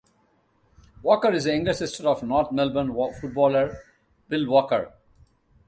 [1.03, 3.77] Walker is the younger sister of North Melbourne footballer
[4.29, 4.91] Will Walker.